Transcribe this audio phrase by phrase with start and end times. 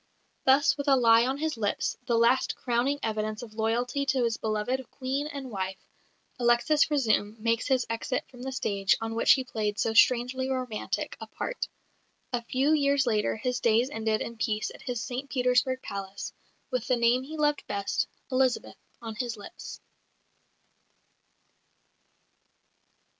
[0.45, 4.35] Thus with a lie on his lips the last crowning evidence of loyalty to his
[4.35, 5.77] beloved Queen and wife
[6.39, 11.15] Alexis Razoum makes his exit from the stage on which he played so strangely romantic
[11.21, 11.67] a part.
[12.33, 16.33] A few years later his days ended in peace at his St Petersburg palace,
[16.71, 19.81] with the name he loved best, "Elizabeth," on his lips.